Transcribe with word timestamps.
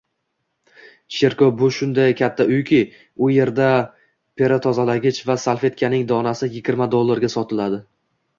Cherkov 1.17 1.51
bu 1.59 1.67
shunday 1.75 2.15
katta 2.21 2.47
uyki, 2.55 2.79
u 3.25 3.29
erda 3.43 3.67
perotozalagich 4.43 5.21
va 5.29 5.37
salfetkaning 5.45 6.09
donasi 6.15 6.51
yigirma 6.57 6.91
dollardan 6.97 7.35
sotiladi 7.37 7.83